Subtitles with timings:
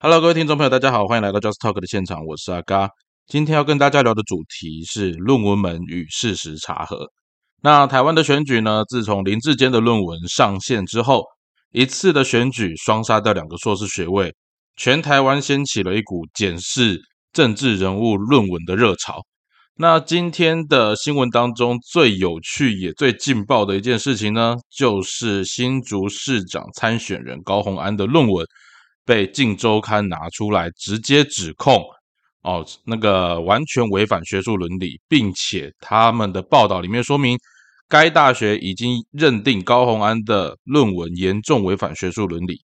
[0.00, 2.88] Hello，各位听众朋友，大家好，欢迎来到 Just Talk 的现场，我是阿嘎。
[3.26, 7.08] 今天要跟大家聊的主题是论文门与事实查核。
[7.64, 8.84] 那台湾的选举呢？
[8.88, 11.24] 自从林志坚的论文上线之后，
[11.72, 14.32] 一次的选举双杀掉两个硕士学位，
[14.76, 17.00] 全台湾掀起了一股检视
[17.32, 19.20] 政治人物论文的热潮。
[19.78, 28.46] 那今天的新闻当中最有趣也最劲爆的一件事情呢，就是新竹市长参选人高鸿安的论文
[29.08, 31.82] 被《镜周刊》拿出来，直接指控
[32.42, 37.38] 哦，那个完全违反学术伦理，并且他们的报道里面说明，
[37.88, 42.60] 该大学已经认定高鸿安的论文严重违反学术伦理。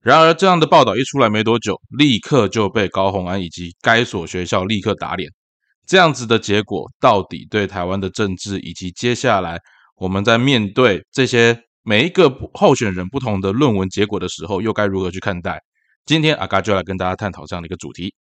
[0.00, 5.30] 然而，这样的报道一出来没多久，立刻就被高鸿安以及该所学校立刻打脸。
[5.86, 9.60] 这样子的结果，到底对台湾的政治以及接下来
[9.94, 15.62] 我们在面对这些每一个候选人不同的论文结果的时候，又该如何去看待？
[16.06, 18.14] 今天阿嘎就来跟大家探讨这样的一个主题。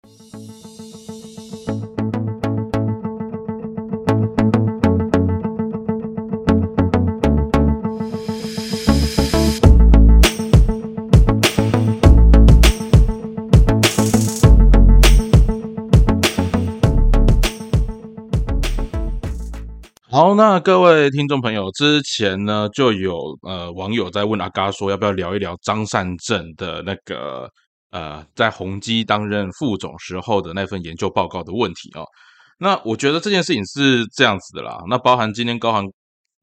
[20.09, 27.49] 好，那各位听众朋友，之前呢就有呃网友在问阿嘎说，要不要聊一聊张善政的那个
[27.93, 32.03] 呃在宏基担任副总时候的那份研究报告的问题哦。
[32.57, 35.85] 那我觉得这件事情是这样子的啦，那包含今天高航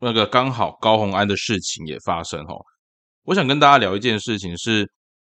[0.01, 2.57] 那个刚好高鸿安的事情也发生哦。
[3.25, 4.91] 我想跟大家聊一件事情，是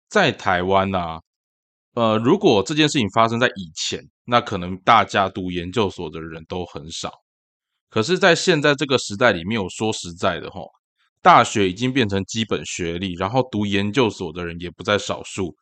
[0.09, 1.19] 在台湾呐，
[1.95, 7.13] 呃，如果这件事情发生在以前，那可能大家读研究所的人都很少。
[7.91, 10.61] 可是，在现在这个时代里面，我说实在的哈，
[11.23, 15.57] 大学已经变成基本学历，然后读研究所的人也不在少数。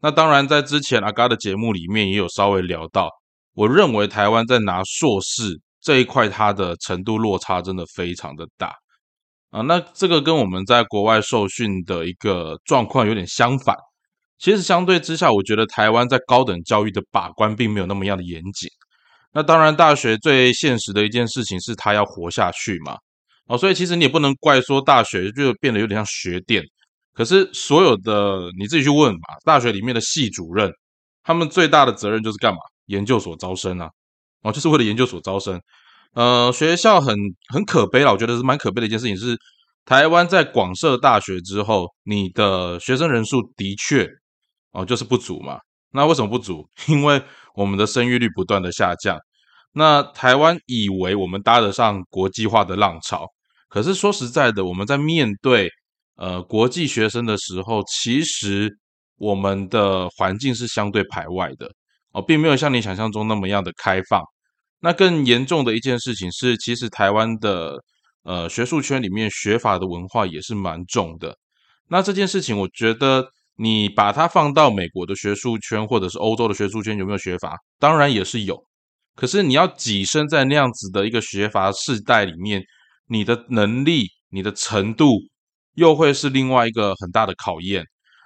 [0.00, 3.10] 那当然，在之前阿嘎的节目里面也有稍微聊到，
[3.54, 8.72] 我认为台湾在拿硕士这一块，它的程度落差真的非常的大
[9.50, 9.60] 啊。
[9.62, 13.74] 那这个跟我们在国外受训的一个状况有点相反。
[14.38, 18.70] 其实相对之下，我觉得台湾在高等教育的把关并没有那么样的严谨。
[19.32, 22.96] 那当然，大学最现实的一件事情是他要活下去嘛，
[23.46, 26.62] 哦，所以其实你也不能怪说大学就变得有点像学店。
[27.18, 30.70] 可是所有的你自己去问嘛，大学里面的系主任，
[31.24, 32.58] 他们最大的责任就是干嘛？
[32.86, 33.90] 研究所招生啊，
[34.44, 35.60] 哦，就是为了研究所招生。
[36.14, 37.16] 呃，学校很
[37.52, 39.36] 很可悲了，我觉得是蛮可悲的一件事情是，
[39.84, 44.08] 台湾在广设大学之后，你的学生人数的确
[44.70, 45.58] 哦就是不足嘛。
[45.90, 46.68] 那为什么不足？
[46.86, 47.20] 因为
[47.56, 49.18] 我们的生育率不断的下降。
[49.72, 53.26] 那台湾以为我们搭得上国际化的浪潮，
[53.68, 55.68] 可是说实在的，我们在面对
[56.18, 58.70] 呃国际学生的时候，其实
[59.16, 61.70] 我们的环境是相对排外的
[62.12, 64.22] 哦，并没有像你想象中那么样的开放。
[64.80, 67.76] 那更严重的一件事情是，其实台湾的
[68.24, 71.34] 呃学术圈里面学法的文化也是蛮重的。
[71.88, 73.28] 那这件事情，我觉得。
[73.60, 77.56] 你把它放到美国的学术圈，或者是欧洲的学术圈，有没有学法？
[77.80, 78.56] 当然也是有。
[79.16, 82.62] 可是你要跻身在那样子的一个学阀世代里面，
[83.08, 85.18] 你的能力、你的程度，
[85.78, 87.84] 又会是另外一个很大的考验。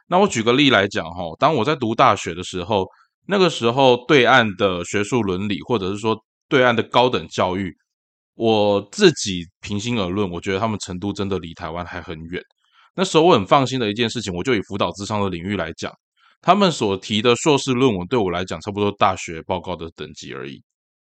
[0.09, 2.87] 那我举个例来讲哈，当我在读大学的时候，
[3.27, 6.17] 那个时候对岸的学术伦理，或者是说
[6.49, 7.71] 对岸的高等教育，
[8.35, 12.43] 我自己平心而论，我觉得他们程度真的离台湾还很远。
[12.95, 15.93] 那时候我很放心的一件事情，我就以辅导智商的领域来讲，
[16.41, 20.63] 他们所提的硕士论文对我来讲，差不多大学报告的等级而已。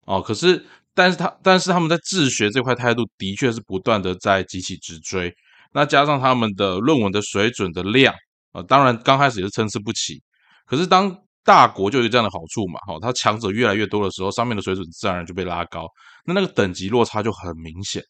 [0.06, 0.64] 哦，可是，
[0.94, 5.34] 但是他，但是他们在自学这块态度的确是不断的在急起直追。
[5.76, 8.14] 那加上他们的论文的水准的量，
[8.52, 10.22] 啊，当然刚开始也是参差不齐。
[10.64, 11.14] 可是当
[11.44, 15.86] 大国就有这样的好处嘛，哈，它强者越来越多的时候，上面的水准自然而然就被拉高，
[16.24, 18.02] 那那个等级落差就很明显。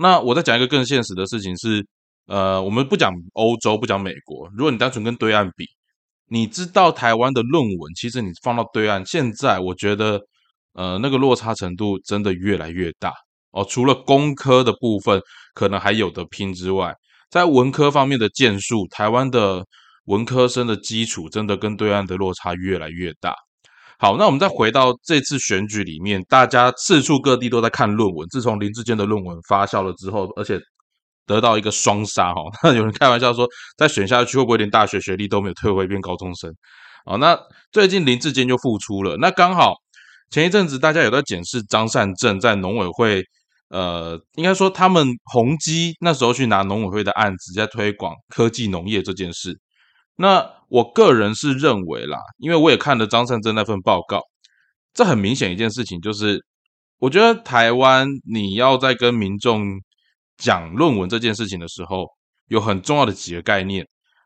[0.00, 1.84] 那我再讲一个更现实的事情是。
[2.26, 4.48] 呃，我们不讲欧洲，不讲美国。
[4.56, 5.66] 如果你单纯跟对岸比，
[6.30, 10.18] 你知道台湾的论文，其实你放到对岸，现在我觉得，
[10.72, 13.12] 呃，那个落差程度真的越来越大
[13.54, 13.64] 哦。
[13.68, 15.20] 除了工科的部分
[15.54, 16.94] 可能还有的拼之外，
[17.30, 19.64] 在文科方面的建树，台湾的
[20.04, 23.34] 文科生的基础真的跟对岸的落差越来越大。
[23.98, 28.28] 好，那我们再回到这次选举里面，大家四处各地都在看论文。
[28.28, 30.60] 自从林志坚的论文发酵了之后，而且。
[31.26, 33.48] 得到一个双杀哈，那有人开玩笑说，
[33.78, 36.54] 再选下去会不会连大学学历都没有，退回变高中生？
[37.06, 37.34] 哦，那
[37.72, 39.72] 最近林志坚就复出了，那刚好
[40.28, 43.24] 前一阵子大家有在检视张善政在农委会，
[43.74, 49.58] 呃，应该说他们宏基那时候去拿农委会的案子，在推广科技农业这件事。
[50.16, 54.20] 那我个人是认为啦，因为我也看了张善政那份报告，
[54.94, 56.38] 这很明显一件事情就是，
[57.00, 59.64] 我觉得台湾你要在跟民众
[60.36, 62.06] 讲论文这件事情的时候，
[62.46, 63.84] 有很重要的几个概念。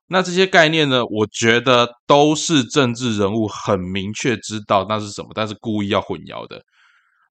[0.09, 6.63] 那这些概念呢，我觉得都是政治人物很明确知道那是什么，但是故意要混淆的。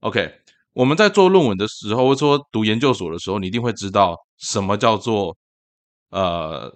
[0.01, 0.31] OK，
[0.77, 5.35] 我们在做论文的时候，或者说读研究所的时候，你一定会知道什么叫做
[6.11, 6.71] 呃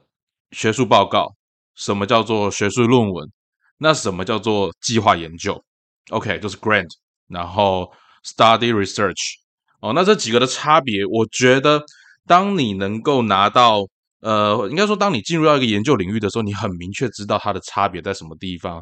[0.49, 1.27] 学术报告，
[1.75, 3.31] 什么叫做学术论文，
[3.77, 5.63] 那什么叫做计划研究
[6.09, 6.89] ？OK，就是 grant，
[7.27, 7.91] 然后
[8.25, 9.35] study research。
[9.81, 11.83] 哦，那这几个的差别，我觉得
[12.25, 13.81] 当你能够拿到。
[14.21, 18.79] 呃，应该说，当你进入到一个研究领域的时候，你很明确知道它的差别在什么地方。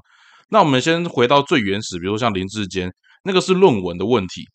[0.49, 2.91] 那我们先回到最原始，比如像林志坚，
[3.23, 4.45] 那个是论文的问题。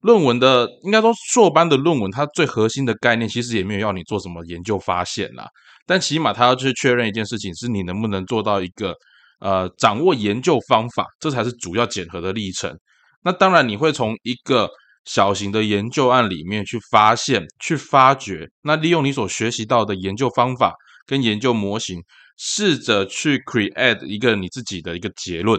[0.00, 5.46] 论文的应该说硕班的论文，它最核心的概念其实也没有要你做什么研究发现啦，
[5.86, 8.94] 但起码它要去确认一件事情，是你能不能做到一个
[9.40, 12.76] 呃掌握研究方法，这才是主要检核的历程。
[13.24, 14.68] 那当然你会从一个。
[15.04, 20.74] 小型的研究案里面去发现、去发掘，那利用你所学习到的研究方法
[21.06, 22.02] 跟研究模型，
[22.36, 25.58] 试着去 create 一个你自己的一个结论。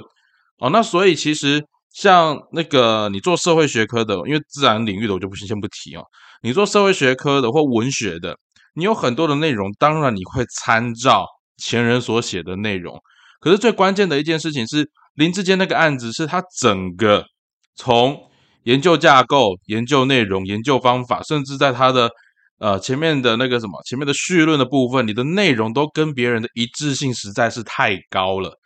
[0.60, 6.04] 哦，那所以其实像那个你做社会学科的，因为自然领域的我就不先不提哦。
[6.42, 8.38] 你做社会学科的或文学的，
[8.76, 11.26] 你有很多的内容，当然你会参照
[11.58, 12.98] 前人所写的内容。
[13.42, 17.26] 可是最关键的一件事情是，林志坚那个案子是他整个
[17.76, 18.18] 从
[18.64, 22.10] 研究架构、研究内容、研究方法，甚至在他的
[22.60, 28.59] 呃前面的那个什么前面的绪论的部分，你的内容都跟别人的一致性实在是太高了。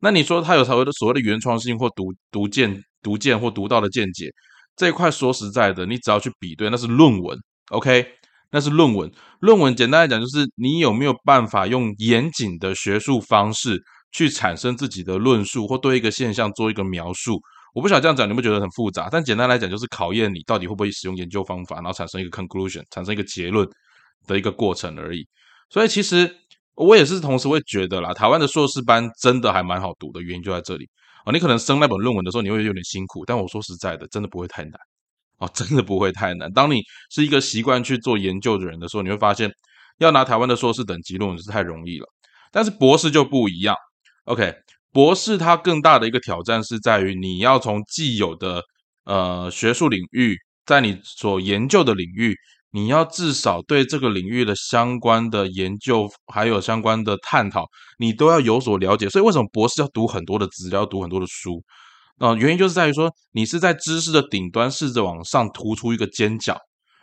[0.00, 4.30] 那你说他有所谓的所谓的原创性或独独见、独见或独到的见解
[4.76, 7.38] 这一块，说实在的，你只要去比对，那是论文
[7.70, 8.06] ，OK，
[8.50, 9.10] 那是论文。
[9.40, 13.78] 论文简单来讲，就是你有没有办法用严谨的学术方式
[14.12, 17.40] 去产生自己的论述，或对一个现象做一个描述。
[17.74, 19.08] 我不想这样讲，你会觉得很复杂。
[19.12, 23.68] 但简单来讲，就是考验你到底会不会使用研究方法，然后产生一个 conclusion，产生一个结论
[24.26, 25.26] 的一个过程而已。
[25.68, 26.34] 所以其实
[26.80, 30.88] 我也是同时会觉得啦，台湾的硕士班真的还蛮好读的，原因就在这里
[31.24, 31.30] 啊。
[31.30, 34.72] 你可能升那本论文的时候，你会有点辛苦，但我说实在的，真的不会太难
[35.38, 36.50] 哦，真的不会太难。
[36.52, 36.80] 当你
[37.10, 39.50] 是一个习惯去做研究的人的时候，你会发现
[39.98, 42.06] 要拿台湾的硕士等级论文是太容易了。
[42.50, 43.76] 但是博士就不一样
[44.24, 44.54] ，OK。
[44.92, 48.60] 博士它更大的一个挑战是在于，你要从既有的
[49.04, 50.36] 呃学术领域，
[50.66, 52.34] 在你所研究的领域，
[52.72, 57.66] 你要至少对这个领域的相关的研究还有相关的探讨，
[57.98, 59.08] 你都要有所了解。
[59.08, 61.62] 所以为什么博士要读很多的资料，读很多的书？
[62.18, 66.56] 啊，原因就是在于说，你是在知识的顶端，试着往上突出一个尖角。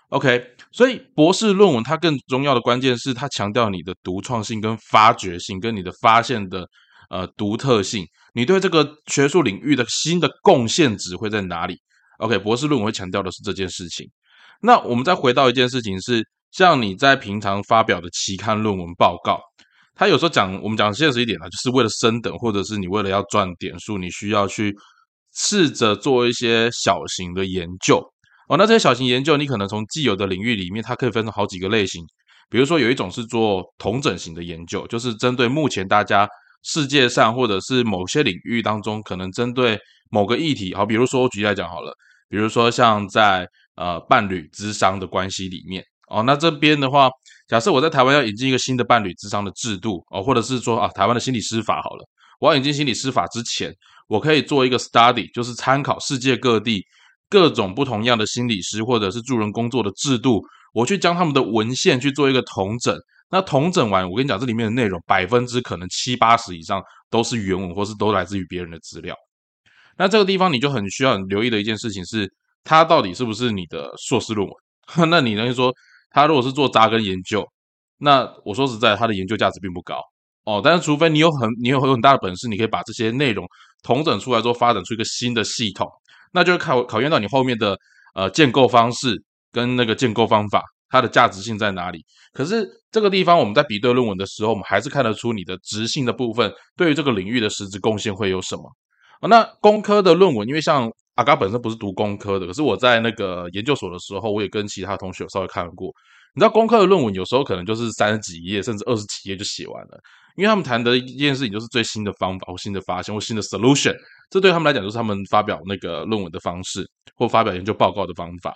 [0.10, 0.42] OK，
[0.72, 6.68] 所以博士论文它更重要的关键是，它强调你的独创性跟发掘性，跟你的发现的。
[7.10, 11.80] 呃，独特性，你对这个学术领域的新的贡献值会在哪里
[12.18, 14.06] ？OK，博士论文会强调的是这件事情。
[14.62, 19.40] 那我们再回到一件事情是，像你在平常发表的期刊论文报告，
[19.96, 24.76] 他有时候讲，我们讲现实一点呢，就是为了升等，或者是你为了要赚点数，你需要去
[25.36, 27.98] 试着做一些小型的研究。
[28.50, 32.04] 哦，那这些小型研究，你可能从既有的领域里面，它可以分成好几个类型。
[32.50, 36.28] 比如说，有一种是做同整型的研究，就是针对目前大家。
[36.64, 41.94] 世界上或者是某些领域当中，可能针对某个议题，好，比如说我举例来讲好了，
[42.28, 43.48] 比如说像在
[43.78, 47.10] 呃伴侣之商的关系里面，哦，那这边的话，
[47.48, 52.06] 假设我在台湾要引进一个新的伴侣之商的制度，哦，或者是说啊，台湾的心理师法好了，
[52.40, 53.74] 我要引进心理师法之前，
[54.08, 56.84] 我可以做一个 study，就是参考世界各地
[57.30, 60.42] 各种不同样的心理师或者是助人工作的制度，
[60.74, 62.98] 我去将他们的文献去做一个统整。
[63.30, 69.14] 那同整完，我跟你讲，这里面的内容百分之可能七八十以上都是原文，或是都来自于别人的资料。
[69.98, 72.32] 那这个地方你就很需要留意的一件事情是，
[72.68, 74.56] 它到底是不是你的硕士论文？
[75.10, 75.74] 那你能说，
[76.12, 77.48] 他如果是做扎根研究，
[78.00, 80.02] 那我说实在，他的研究价值并不高
[80.44, 80.62] 哦。
[80.62, 83.46] 但是除非你有很你有很大的本事，你可以把这些内容
[83.84, 85.90] 同整出来之后，发展出一个新的系统，
[86.34, 87.78] 那就是考考验到你后面的
[88.14, 89.16] 呃建构方式
[89.52, 90.62] 跟那个建构方法。
[90.90, 92.02] 它的价值性在哪里？
[92.32, 98.64] 可是这个地方我们在比对论文的时候，我们还是看得出你的直性的部分对于这个领域的实质贡献会有什么？
[99.28, 105.92] 那工科的论文，因为像阿嘎本身不是读工科的，可是我在那个研究所的时候，我也跟其他同学稍微看过。
[106.34, 110.00] 你知道工科的论文有时候可能就是三十几页，甚至二十几页就写完了，
[110.36, 113.96] 因为他们谈的一件事情就是最新的方法或新的发现或新的 solution，
[114.30, 118.54] 这对他们来讲就是他们发表那个论文的方式或发表研究报告的方法。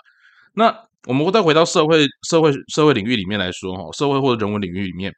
[0.54, 0.72] 那
[1.08, 5.12] 我们再回到社会、社会、社会领域里面来说，哈，社会或者人文领域里面，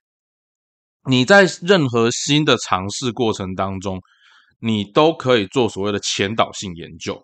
[1.10, 4.00] 你在任何新的尝试过程当中，
[4.60, 7.22] 你都可以做所谓的前导性研究。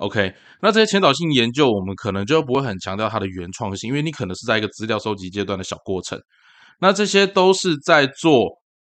[0.00, 6.18] OK，那这些前导性研究，我们可能就不会很强调它的原创性，因为你可能是在一个资料收集阶段的小过程。
[6.80, 8.46] 那这些都是在做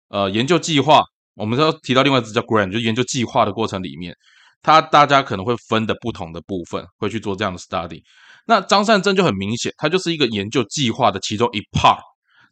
[0.07, 1.03] 呃研究计划，
[1.35, 4.15] 我们要提到另外一支叫 grant，就研究计划的过程里面，
[4.61, 7.99] 它大家可能会分的不同的部分，会去做这样的 study。
[8.47, 11.99] 那张善珍就很明显，它就是一个研究计划的其中一 part。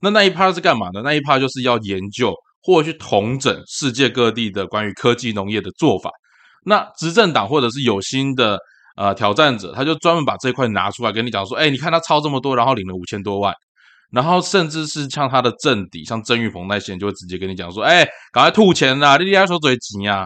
[0.02, 1.02] 那那一 part 是干嘛的？
[1.02, 6.12] 那一 part 就是要研究或去统整世界各地的关于科技农业的做法。
[6.66, 8.60] 那执政党或者是有心的
[8.96, 13.54] 呃挑战者，他就专门把这块拿出来跟你讲说：，哎，你看他抄这么多，然后领了五千多万，
[14.12, 19.18] 然后甚至是像他的政敌，像曾玉鹏那些人，就会直接跟你讲说：，哎，赶快吐钱啦！
[19.18, 20.26] 你利亚手嘴急啊！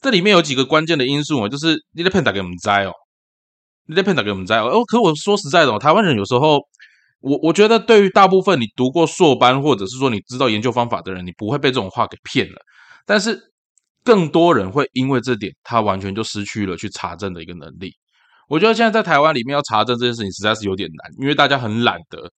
[0.00, 2.92] 这里面有几个关键的因素啊，就是你得骗打给我们摘哦。
[3.88, 6.60] 你得骗打给我们摘哦，可我说实在的，台湾人有时候，
[7.20, 12.56] 我我觉得对于大部分你读过硕班或者是说你知道研究方法的人，你不会被这种话给骗了。
[13.04, 13.38] 但是
[14.06, 17.92] 更多人会因为这点，他完全就失去了去查证的一个能力。
[18.48, 22.30] 我觉得现在在台湾里面要查证这件事情实在是有点难，因为大家很懒得。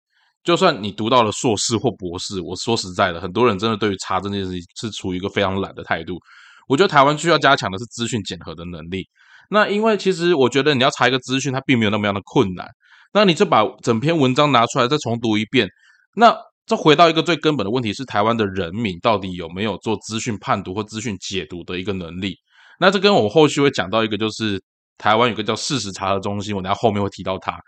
[0.43, 6.19] 就算你读到了硕士或博士，我说实在的，很多人真的对于查证这件事情是处于一个非常懒的态度。
[6.67, 9.07] 我觉得台湾需要加强的是资讯检核的能力。
[9.51, 12.67] 那因为其实我觉得你要查一个资讯，它并没有那么样的困难。
[13.13, 15.69] 那你就把整篇文章拿出来再重读一遍。
[16.15, 16.35] 那
[16.69, 22.37] 这回到一个最根本的问题是：台湾的人民到底有没有做资讯判读或资讯解读的一个能力？
[22.79, 24.63] 那这跟我们后续会讲到一个，就是
[24.99, 27.59] 台湾有个叫事实查核中心，我等下后面会提到它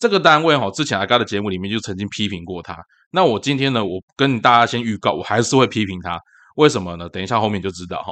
[0.00, 0.70] 这个单位哈。
[0.70, 2.76] 之前阿嘎的节目里面就曾经批评过它。
[3.12, 6.18] 那我今天呢，我跟大家先预告，我还是会批评它。
[6.56, 7.08] 为什么呢？
[7.08, 8.10] 等一下后面就知道哈。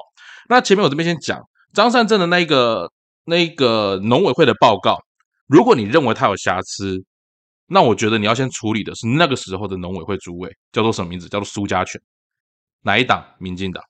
[0.49, 1.41] 那前面我这边先讲
[1.73, 2.91] 张善政的那个。
[3.27, 4.99] 那个农委会的报告，
[5.47, 7.03] 如果你认为它有瑕疵，
[7.67, 11.29] 那我觉得你要先处理的是那个时候的农委会主委叫做什么名字？
[11.29, 12.01] 叫做苏家全，
[12.83, 13.25] 哪一党？
[13.39, 13.83] 民进党。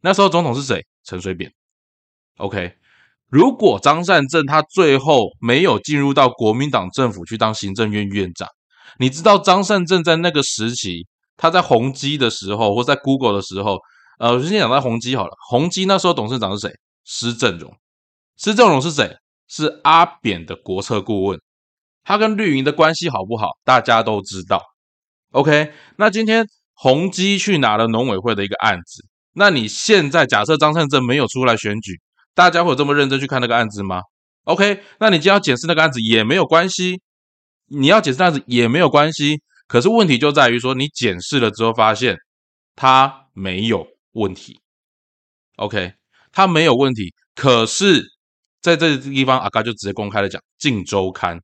[0.00, 0.84] 那时候总统是谁？
[1.04, 1.52] 陈水扁。
[2.38, 2.74] OK，
[3.28, 8.48] 如果张善政他最后没有进入到国民党政府去当行政院院长，
[8.98, 11.06] 你知道张善政在那个时期，
[11.36, 13.78] 他在宏基的时候，或在 Google 的时候，
[14.18, 15.32] 呃，我先讲在宏基好了。
[15.48, 16.74] 宏基那时候董事长是谁？
[17.04, 17.72] 施正荣。
[18.36, 19.16] 施正荣是谁？
[19.46, 21.40] 是阿扁的国策顾问，
[22.04, 23.48] 他跟绿营的关系好不好？
[23.64, 24.62] 大家都知道。
[25.32, 32.00] OK，那今天宏基去拿了农委会的一个案子，那你现在假设张善政没有出来选举，
[32.34, 34.02] 大家会有这么认真去看那个案子吗
[34.44, 37.00] ？OK，那你今天要检视那个案子也没有关系，
[37.66, 39.40] 你要检视案子也没有关系。
[39.66, 42.16] 可是问题就在于说，你检视了之后发现
[42.76, 44.60] 他没有问题。
[45.56, 45.94] OK，
[46.32, 48.12] 他没有问题，可是。
[48.64, 51.36] 在这个地方，阿嘎就直接公开的讲，《镜周刊》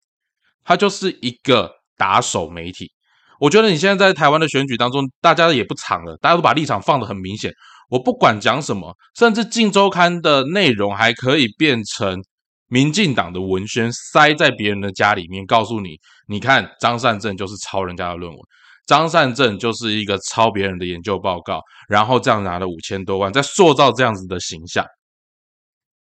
[0.70, 2.92] 它就是一个打手媒体。
[3.40, 7.52] 我觉得你现在在台湾的选举当中，大家也不藏了，大家都把立场放得很明显。
[7.88, 12.22] 我不管讲什么，甚至《镜周刊》的内容还可以变成
[12.68, 15.98] 民进党的文宣，塞在别人的家里面，告诉你：
[16.28, 18.40] 你看张善政就是抄人家的论文，
[18.86, 24.86] 张善政就是一个抄别人的研究报告，然后这样拿了五千多万，在塑造这样子的形象。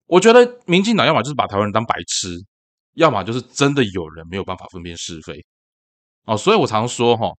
[0.06, 2.34] 我觉得民进党要么就是把台湾人当白痴，
[2.98, 5.44] 要么就是真的有人没有办法分辨是非
[6.24, 6.36] 哦。
[6.36, 7.30] 所以我常说哈，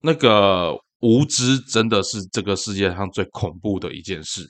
[0.00, 4.42] 那个无知真的是这个世界上最恐怖的一件事。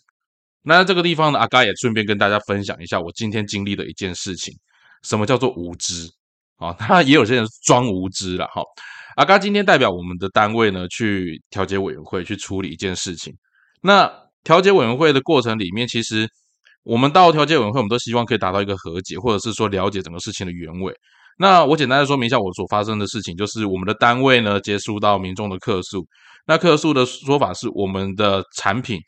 [0.62, 4.54] 那在这个地方呢，阿嘎也顺便跟大家分享一下我今天经历的一件事情。
[5.02, 6.08] 什么叫做无知
[6.56, 6.72] 啊？
[6.74, 8.62] 他也有些人装无知了哈。
[9.16, 13.36] 阿嘎今天代表我们的单位呢，去调解委员会去处理一件事情。
[13.80, 14.08] 那
[14.44, 16.28] 调解委员会的过程里面，其实。
[16.84, 20.92] 我们到调解委员会，我们都希望可以达到一个和解，或者是说了解整个事情的原委。
[21.38, 26.06] 那我简单的说明一下我所发生的事情，就是我们的单位呢接触到民众的客诉，
[26.46, 29.00] 那客诉的说法是我们的产品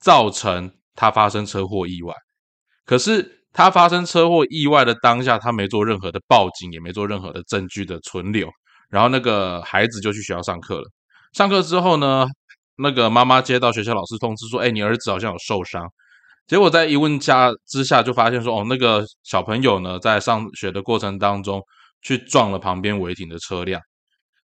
[0.00, 2.12] 造成他发生车祸意外，
[2.84, 8.48] 可是他发生车祸意外的当下，他没做任何的报警，也没做任何的证据的存留，
[8.90, 10.84] 然后那个孩子就去学校上课了。
[11.32, 12.26] 上课之后呢，
[12.76, 15.86] 那个妈妈接到学校老师通知说，哎，你儿子好像有受伤。
[16.48, 21.62] 结果在一问下之下，就发现说，哦，那个小朋友呢，在上学的过程当中，
[22.00, 23.78] 去撞了旁边违停的车辆。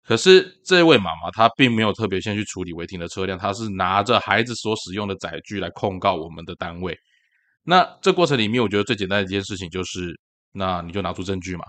[0.01, 6.97] 可是这位妈妈她并没有特别先去处理违停的车辆，她是拿着孩子所使用的载具来控告我们的单位。
[7.63, 10.17] 那这过程里面，我觉得最简单的一件事情就是，
[10.53, 11.65] 那你就拿出证据嘛。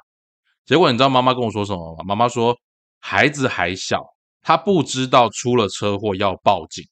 [0.64, 2.04] 结果你知道妈妈跟我说什么吗？
[2.06, 2.56] 妈妈说，
[3.00, 4.00] 孩子还小，
[4.42, 6.84] 他不知道出了车祸要报警。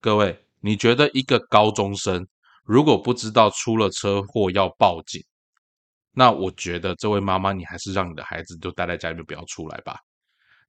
[0.00, 0.41] 各位。
[0.62, 2.26] 你觉得一个高中生
[2.64, 5.20] 如果不知道出了车祸要报警，
[6.14, 9.96] 那我觉得这位妈妈，你还是让你的孩子就待在家里面不要出来吧。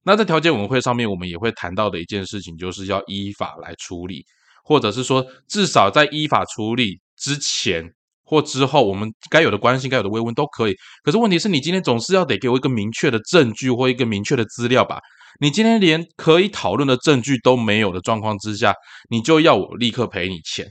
[0.02, 4.24] 那在调解委员会上面，我们也会谈到的一件事情，就是要依法来处理，
[4.64, 7.88] 或者是说，至少在依法处理之前
[8.24, 10.74] 或之后，我们该有的关心、该有的慰问都可以。
[11.02, 15.00] 可是问题是你今天总是要得给我一个明确的证据或一个明确的资料吧？
[15.40, 18.74] 你今天连可以讨论的证据都没有的状况之下，
[19.08, 20.66] 你就要我立刻赔你钱？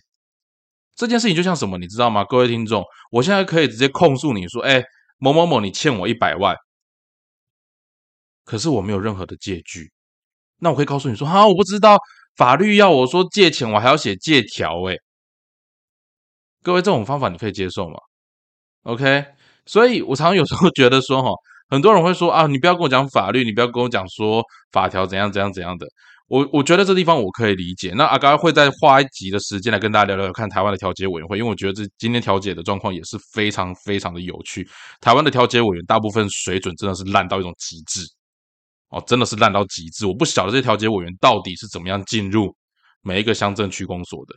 [0.95, 2.23] 这件事情就像什么，你知道吗？
[2.23, 4.83] 各位听众，我现在可以直接控诉你说，哎，
[5.17, 6.55] 某某某，你欠我一百万。
[8.45, 9.91] 可是我没有任何的借据，
[10.59, 11.97] 那我可以告诉你说，哈，我不知道
[12.35, 14.95] 法律要我说借钱，我还要写借条，哎，
[16.61, 17.95] 各位这种方法你可以接受吗
[18.83, 19.25] ？OK，
[19.65, 21.29] 所以我常常有时候觉得说，哈，
[21.73, 25.87] 很多人会说啊，你不要跟我讲法律，你不要跟我讲说法条怎样怎样怎样的，
[26.27, 27.91] 我我觉得这地方我可以理解。
[27.95, 34.69] 那阿刚会再花一集的时间来跟大家聊聊看台湾的调解委员会，因为我觉得这今天调解的状况也是非常非常的有趣。
[35.01, 38.01] 台湾的调解委员大部分水准真的是烂到一种极致。
[38.89, 40.05] 哦，真的是烂到极致！
[40.05, 42.55] 我不晓得这些调解委员到底是怎么样进入
[43.01, 44.35] 每一个乡镇区公所的。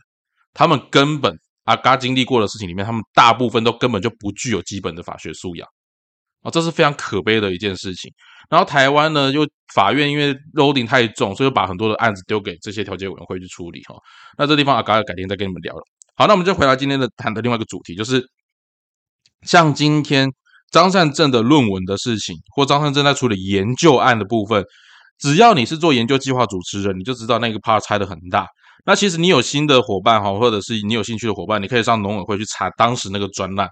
[0.51, 1.31] 他们根本
[1.65, 5.67] 阿嘎经历过的事情里面，他们大部分都根本就不具有基本的法学素养。
[6.41, 8.11] 啊，这是非常可悲的一件事情。
[8.49, 13.81] 然后台湾呢，又法院因为 loading 太重，所以把很多的案子丢给这些调解委员会去处理。
[13.83, 13.95] 哈，
[14.37, 15.81] 那这地方阿嘎改天再跟你们聊了。
[16.15, 18.23] 好，那我们就回到今天的谈的另外一个主题，就是
[19.41, 20.29] 像今天。
[20.69, 24.61] 张善政的论文的事情，或张善政在处理研究案的部分，
[25.17, 28.45] 只要你是做研究计划主持人，你就知道那个 part 拆的很大。
[28.85, 33.69] 那其实你有新的伙伴哈，或者是你有兴趣的伙伴，你可以上农委会去查当时那个专案。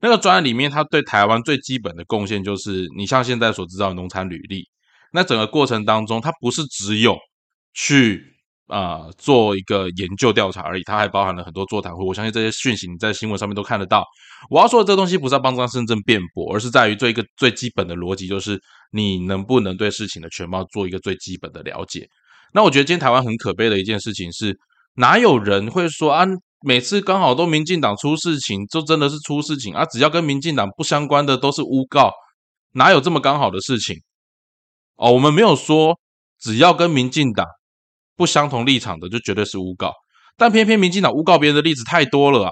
[0.00, 4.68] 那个专案里面，它对台湾最基本的贡献就是，你像现在所知道的农产履历。
[5.12, 7.16] 那整个过程当中，它不是只有
[7.72, 8.32] 去。
[8.66, 12.02] 啊，做一个研究调查而已，它还包含了很多座谈会。
[12.02, 14.02] 我相信这些讯息你在新闻上面都看得到。
[14.48, 18.58] 我要说的这个东西不是要帮张深圳辩驳，而是在于做一个最基本的逻辑，就是
[18.90, 22.08] 你能不能对事情的全貌做一个最基本的了解。
[22.54, 24.58] 那我觉得今天台湾很可悲的一件事情是，
[24.94, 26.24] 哪有人会说啊，
[26.64, 29.84] 每次刚好都民进党出事情，就真的是出事情啊？
[29.84, 32.10] 只要跟民进党不相关的都是诬告，
[32.72, 33.96] 哪有这么刚好的事情？
[34.96, 35.98] 哦，我们没有说
[36.40, 37.46] 只要跟民进党。
[38.16, 39.92] 不相同立场的就绝对是诬告，
[40.36, 42.50] 但偏偏民进党诬告别人的例子太多了啊！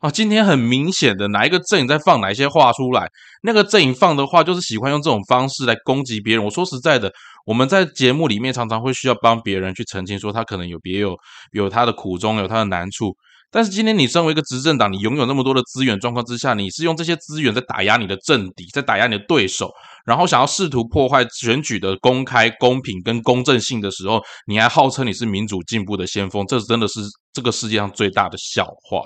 [0.00, 3.08] 啊，今天很明显的哪一个阵营在放哪一些话出来，
[3.44, 6.44] 那个阵营放的话就是喜欢用这种方式来攻击别人。
[6.44, 7.08] 我说实在的，
[7.44, 11.16] 我们在节目里面常常会需要帮别人去澄清，说他可能有别有
[11.52, 13.14] 有他的苦衷，有他的难处。
[13.50, 19.70] 但是今天你身为一个执政党，你拥有那么多的资源状况之下，你是用这些资源在打压你的政敌，在打压你的对手，
[20.04, 27.00] 然后想要试图破坏选举的公开、公平跟公正性的时候，你还号称你是民主进步的先锋，这真的是
[27.32, 29.02] 这个世界上最大的笑话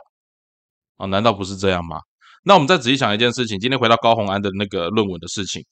[0.96, 1.06] 啊！
[1.08, 1.98] 难道不是这样吗？
[2.44, 5.62] 那我们再仔细想一件事情，今天回到高鸿安的那个论文的事情，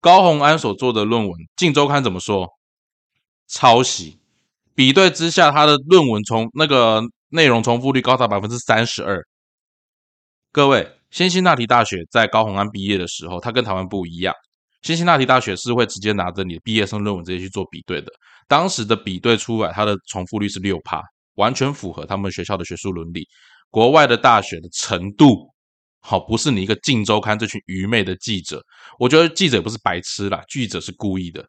[0.00, 2.48] 高鸿安所做的论文，《镜周刊》怎么说？
[3.48, 4.18] 抄袭。
[4.74, 7.02] 比对之下，他的论文从那个。
[7.30, 9.20] 内容重复率高达百分之三十二。
[10.52, 14.32] 各位，新辛那提大学在高鸿安毕业的时候，他跟台湾不一样。
[14.82, 18.12] 新辛那提大学是会直接拿着你的毕业生论文直接去做比对的。
[18.46, 21.02] 当时的比对出来，它的重复率是六趴，
[21.34, 23.26] 完全符合他们学校的学术伦理。
[23.70, 25.52] 国外的大学的程度，
[26.00, 28.62] 好，不是你一个《镜周刊》这群愚昧的记者。
[28.98, 31.44] 我觉得记者不是白痴啦，记者是故意的。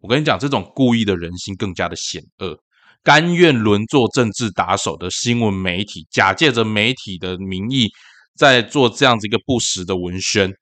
[0.00, 2.58] 我跟你讲，这种故意的人心更加的险恶。
[3.02, 7.88] 甘愿沦做政治打手的新闻媒体，假借着媒体的名义，
[8.36, 10.52] 在做这样子一个不实的文宣，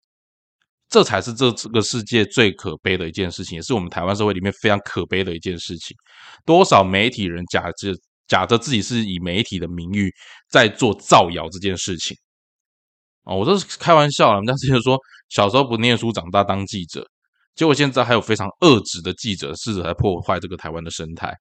[0.88, 5.96] 这才是这这个世界最可悲的一件事情，也是我们台湾社会里面非常可悲的一件事情。
[6.44, 7.92] 多少媒体人假着
[8.28, 10.12] 假着自己是以媒体的名誉
[10.48, 12.16] 在做造谣这件事情
[13.26, 13.36] 哦！
[13.36, 17.06] 我这是开玩笑了，人家之前说小时候不念书，长大当记者，
[17.54, 21.34] 结果现在还有非常恶质的记者试着来破坏这个台湾的生态。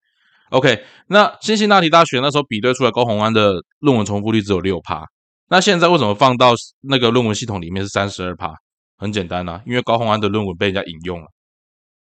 [0.49, 5.05] OK，那新辛那提大学那时候比对出来高鸿安的论文重复率只有六趴，
[5.49, 8.53] 那现在为什么放到那个论文系统里面是三十二趴？
[8.97, 11.27] 很简单呐，因为高鸿安的论文被人家引用了。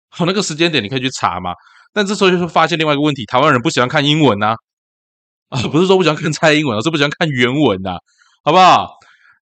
[0.10, 1.54] 好，那个时间点你可以去查嘛。
[1.94, 4.56] 但这时候就是发现另外一个问题，台湾人不喜欢看英文呐，
[5.50, 7.98] 啊， 不是说不喜欢看蔡英文，而是不喜欢看原文呐，
[8.44, 8.98] 好不好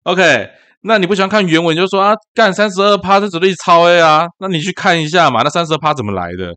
[0.09, 0.49] ？OK，
[0.81, 6.55] 那你不喜欢看原文，就说啊，干三十二趴是指例超 A 啊，那你去看一下嘛，那三十二趴怎么来的？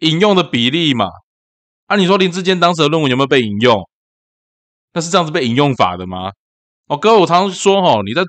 [0.00, 1.06] 引用的比例嘛。
[1.86, 3.88] 啊，你说林志坚当时的论文有没有被引用？
[4.94, 6.32] 那是这样子被引用法的吗？
[6.88, 8.22] 哦，各位，我常常说哦，你在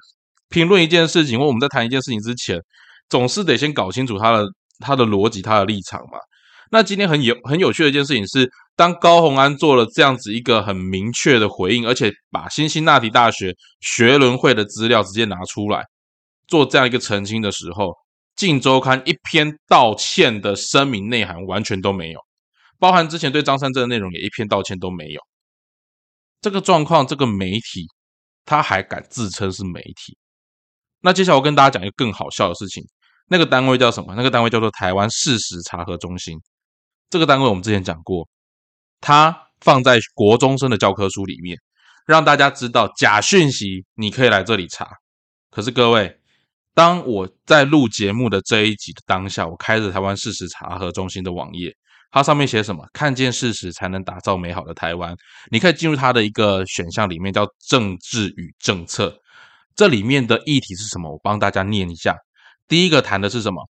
[0.50, 2.60] 评论一件事情或我们在谈一件事情之前，
[3.10, 4.46] 总是得先搞清楚他的
[4.80, 6.20] 他的逻辑、他的立场嘛。
[6.72, 15.84] 那今天很有很有趣的一件事情是，当高鸿安做了这样子一个很明确的回应，而且把新辛那提大学学伦会的资料直接拿出来
[16.48, 17.94] 做这样一个澄清的时候，
[18.36, 22.20] 镜周刊》一篇道歉的声明内涵完全都没有，
[22.78, 25.22] 包含之前对张三镇的内容也一篇道歉都没有。
[26.42, 27.88] 这个状况，这个媒体
[28.46, 30.16] 他还敢自称是媒体？
[31.02, 32.84] 那接下来我跟大家讲一个更好笑的事情，
[33.28, 34.14] 那个单位叫什么？
[34.16, 36.40] 那个单位叫做台湾事实查核中心。
[37.10, 38.28] 这个单位我们之前讲过，
[39.02, 41.58] 它放在国中生的教科书里面。
[42.06, 44.88] 让大家知道假讯息，你可以来这里查。
[45.52, 46.12] 可是各位，
[46.74, 51.72] 当我在录节目的这一集的当下，我开着台湾事实查核中心的网页，
[52.10, 52.84] 它上面写什么？
[52.94, 55.16] 看见事实才能打造美好的台湾。
[55.52, 59.16] 你可以进入它的一个选项里面，叫政治与政策。
[59.76, 61.12] 这里面的议题是什么？
[61.12, 62.16] 我帮大家念一下。
[62.68, 63.70] 第一个谈的是什么？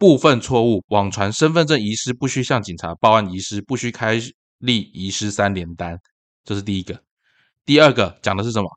[0.00, 4.18] 部分错误，网传身份证遗失不需向警察报案，遗失不需开
[4.56, 5.94] 立遗失三联单，
[6.42, 6.98] 这是第一个。
[7.66, 8.68] 第二个讲的是什么？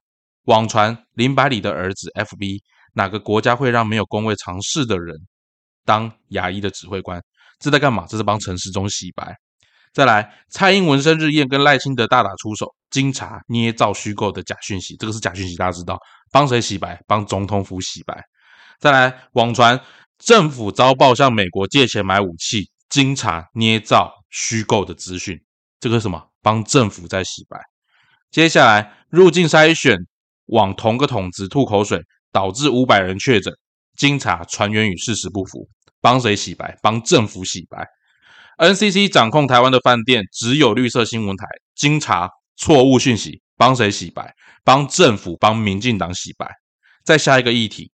[0.43, 2.59] 网传林百里的儿子 FB，
[2.95, 5.15] 哪个国家会让没有工位尝试的人
[5.85, 7.23] 当牙医的指挥官？
[7.57, 8.05] 这在干嘛？
[8.09, 9.33] 这是帮陈世忠洗白。
[9.93, 15.97] 再来，蔡英文生日宴跟赖清德大打出手，经查捏造虚构的假讯息，这个是假讯息，大家知道
[16.33, 17.01] 帮谁洗白？
[17.07, 18.21] 帮总统府洗白。
[18.79, 19.79] 再来，网传
[20.17, 25.39] 政府遭报向美国借钱买武器，经查捏造虚构的资讯，
[25.79, 26.29] 这个什么？
[26.41, 27.59] 帮政府在洗白。
[28.31, 29.97] 接下来入境筛选
[30.47, 33.53] 往同个桶子吐口水，导致五百人确诊。
[33.95, 35.69] 经查船员与事实不符，
[36.01, 36.77] 帮谁洗白？
[36.81, 37.87] 帮政府洗白。
[38.57, 41.45] NCC 掌控台湾的饭店只有绿色新闻台，
[41.75, 44.33] 经查错误讯息，帮谁洗白？
[44.63, 46.49] 帮政府，帮民进党洗白。
[47.05, 47.91] 再下一个议题，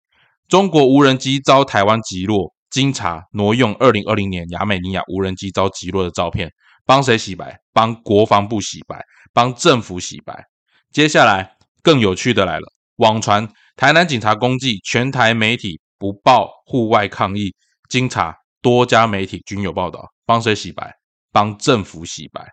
[0.50, 6.52] 中国无人机遭台湾击落，经查挪用二零二零年亚美尼亚无人机遭击落的照片，
[6.88, 7.56] 帮谁洗白？
[7.72, 9.00] 帮国防部洗白。
[9.32, 10.44] 帮政府洗白。
[10.92, 17.54] 接下来更有趣的来了，网传台南警察公祭，全台媒体不报户外抗议，
[17.88, 20.92] 经查多家媒体均有报道，帮谁洗白？
[21.32, 22.44] 帮政府洗白。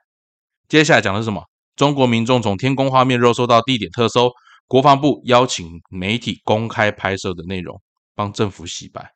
[0.68, 1.42] 接下来讲的是什么？
[1.76, 4.30] 中国民众从天宫画面肉搜到地点特搜，
[4.68, 7.80] 国防部邀请媒体公开拍摄的内容，
[8.16, 9.14] 帮政府洗白。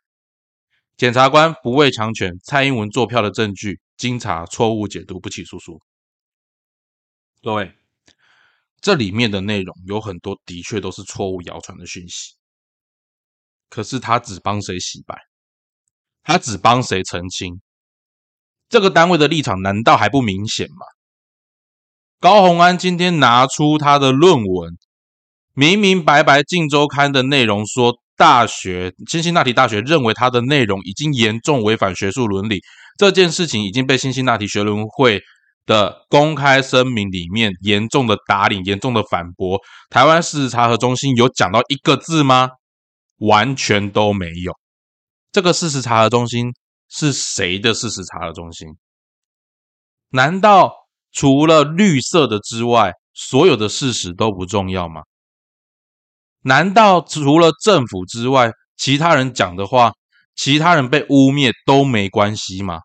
[0.96, 5.80] 检察官不畏强权，蔡英文坐票的证据，经查错误解读不起诉书。
[7.42, 7.72] 各位，
[8.82, 12.34] 这里面的内容有很多的确都是错误谣传的讯息，
[13.70, 15.18] 可是他只帮谁洗白？
[16.22, 17.62] 他只帮谁澄清？
[18.68, 20.84] 这个单位的立场难道还不明显吗？
[22.20, 24.76] 高鸿安今天拿出他的论文，
[25.54, 32.60] 明明白白，《镜周刊》的内容说，大学辛辛那提大学认为他的内容已经严重违反学术伦理，
[32.98, 35.22] 这件事情已经被辛辛那提学伦会。
[35.66, 39.60] 的公开声明里面严重的打脸，严重的反驳。
[39.88, 42.48] 台湾事实查核中心有讲到一个字吗？
[43.18, 44.52] 完全都没有。
[45.30, 46.46] 这个事实查核中心
[46.88, 48.66] 是谁的事实查核中心？
[50.08, 50.72] 难道
[51.12, 55.02] 除了绿色的之外，所有的事实都不重要吗？
[56.42, 59.92] 难道除了政府之外，其他人讲的话，
[60.34, 62.80] 其他人被污蔑都没关系吗？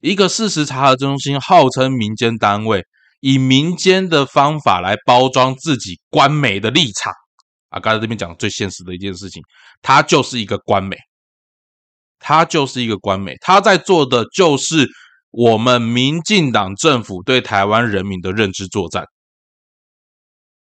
[0.00, 2.84] 一个事实查核中心号称民间单位，
[3.20, 7.12] 以民间的方法来包装自己官媒的立场
[7.68, 7.78] 啊！
[7.78, 9.42] 刚才这边讲最现实的一件事情，
[9.80, 10.96] 他就是一个官媒，
[12.18, 14.88] 他就是一个官媒，他在做的就是
[15.30, 19.04] 我们民进党政府对台湾人民的认知作战。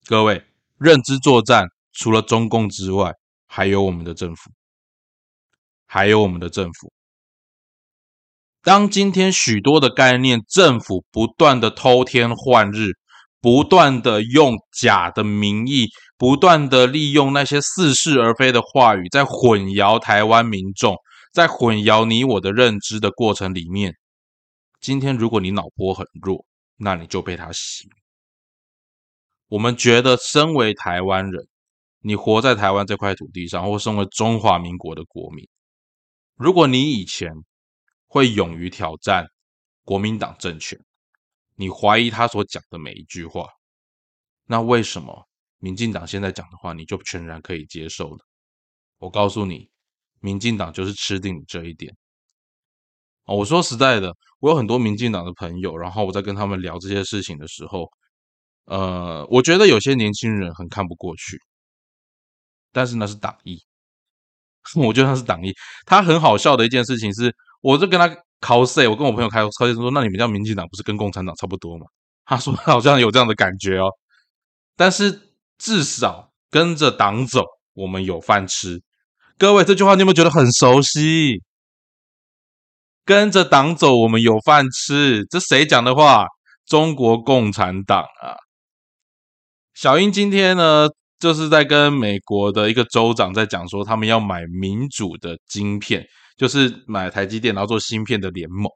[0.06, 0.44] 各位，
[0.78, 3.12] 认知作战除了中共之外，
[3.46, 4.50] 还有我们的政府，
[5.86, 6.92] 还有我们的政府。
[8.62, 12.92] 当今天许多的概念，政府不断的偷天换日，
[13.40, 20.96] 不断的用假的名义，不断的利用那些似是而非的话语，在混淆台湾民众，
[21.32, 23.94] 在混淆你我的认知的过程里面，
[24.80, 27.88] 今天如果你脑波很弱，那你就被他洗。
[29.48, 31.46] 我们觉得，身为台湾人，
[32.04, 35.48] 你活在台湾这块土地上，或身为中华民国的国民，
[36.36, 37.32] 如果你以前。
[38.06, 39.26] 会勇于挑战
[39.82, 40.78] 国民党政权，
[41.56, 43.48] 你怀疑他所讲的每一句话，
[44.46, 45.26] 那为什么
[45.58, 48.18] 民进党现在讲的话你就全然可以接受呢？
[48.98, 49.68] 我告诉你，
[50.20, 51.92] 民进党就是吃定你这一点。
[53.24, 57.90] 哦，我说实在的，我有很多民进党的朋友，然后我在跟他们聊这些事情的时候，
[58.66, 61.36] 呃，我觉得有些年轻人很看不过去，
[62.74, 63.58] 但是那是党意，
[64.76, 65.54] 我觉得那是党意。
[65.86, 67.34] 他很好笑的一件事情是。
[67.62, 68.06] 我就跟他
[68.42, 71.86] cos，我跟我朋友开 cos 说，那你们叫民进党不是跟共产党差不多吗？
[72.26, 73.88] 他说好像有这样的感觉哦，
[74.76, 78.82] 但是至少跟着党走，我们有饭吃。
[79.38, 81.42] 各位，这句话你有没有觉得很熟悉？
[83.06, 85.24] 跟着党走，我们有饭吃。
[85.30, 86.26] 这谁讲的话？
[86.66, 88.36] 中国共产党啊！
[89.72, 96.04] 小英今天呢，就是在跟美国的一个州长在讲说，他们要买民主的晶片，
[96.36, 98.70] 就是买台积电，然后做芯片的联盟。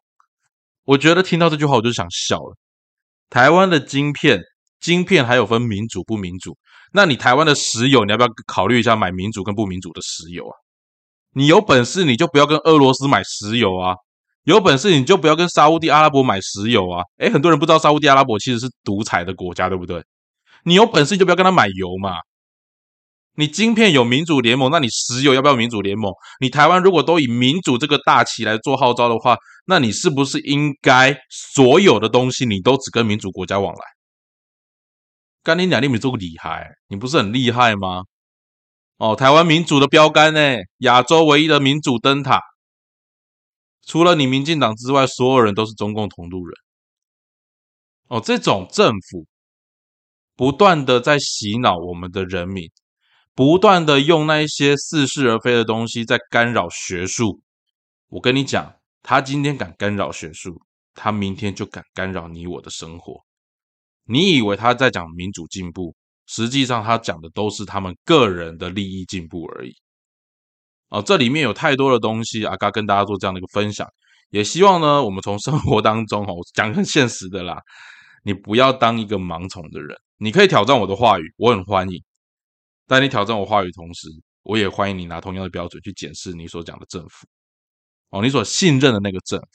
[0.85, 2.57] 我觉得听到这句话，我就想笑了。
[3.29, 4.41] 台湾的晶片，
[4.81, 6.57] 晶片还有分民主不民主？
[6.93, 10.55] 那你台湾的石油，你要不要考虑一下买民主跟不民主的石油啊？
[11.35, 13.95] 你有本事你就不要跟俄罗斯买石油啊！
[14.45, 17.03] 有本事你就不要跟沙地阿拉伯买石油啊！
[17.19, 20.03] 诶，很多人不知道沙地阿拉伯其实是独裁的国家，对不对？
[20.65, 22.17] 你有本事你就不要跟他买油嘛！
[23.39, 26.13] 你晶片有民主联盟，那你石油要不要民主联盟？
[26.41, 33.81] 你台湾如果都以民主这个大旗来做号召的话，那你是不是应该所有的东西你都只跟民主国家往来？
[35.45, 38.03] 干你两厘米这么厉害，你不是很厉害吗？
[38.97, 40.57] 哦，台湾民主的标杆呢？
[40.79, 42.41] 亚洲唯一的民主灯塔。
[43.87, 46.57] 除了你民进党之外，所有人都是中共同路人。
[48.09, 49.27] 哦，这种政府
[50.35, 52.69] 不断的在洗脑我们的人民，
[53.39, 57.41] 不断的用那一些似是而非的东西在干扰学术。
[58.09, 60.61] 我跟你讲，他今天敢干扰学术，
[60.93, 63.23] 他明天就敢干扰你我的生活。
[64.07, 65.95] 你以为他在讲民主进步，
[66.27, 69.73] 实际上他讲的都是他们个人的利益进步而已。
[70.89, 73.89] 哦，这里面有太多的东西，阿嘎跟大家做这样的一个分享，
[74.31, 77.63] 也希望呢，我们从生活当中哦，讲很现实的啦，
[78.25, 82.03] 你不要当一个盲从的人，你可以挑战我的话语，我很欢迎，
[82.89, 84.09] 但你挑战我话语同时，
[84.43, 87.27] 我也欢迎你拿同样的标准去检视你所讲的政府，
[88.09, 89.47] 哦，你所信任的那个政府。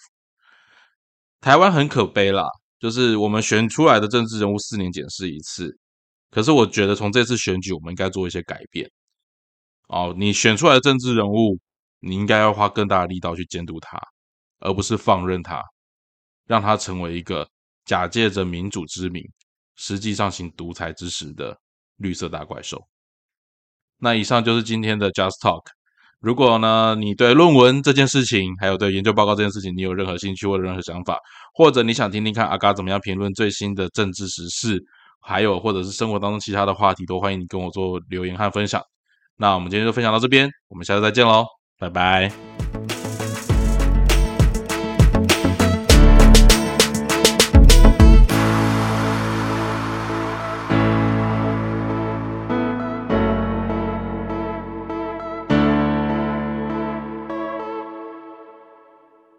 [1.41, 2.47] 台湾很可悲啦，
[2.79, 5.75] 就是我们选出来的政治人物四年检视一次，
[6.29, 8.87] 可是我觉得从这次选举，我们应该做一些改变。
[9.87, 11.59] 哦，你选出来的政治人物，
[12.01, 13.99] 你应该要花更大的力道去监督他，
[14.59, 15.59] 而不是放任他，
[16.45, 17.49] 让他成为一个
[17.83, 19.27] 假借着民主之名，
[19.75, 21.59] 实际上行独裁之实的
[21.97, 22.79] 绿色大怪兽。
[24.03, 25.61] 那以上就是今天的 Just Talk。
[26.19, 31.17] 如果呢，你对论文这件事情，还有对研究报告这件事情，你有任何兴趣或者任何想法，
[31.53, 34.77] 或者你想听听看阿嘎怎么样评论最新的政治时事，
[35.21, 38.81] 还有或者是生活当中其他的话题，都欢迎你跟我做留言和分享。
[39.37, 41.45] 那我们今天就分享到这边，我们下次再见喽，
[41.79, 42.52] 拜拜。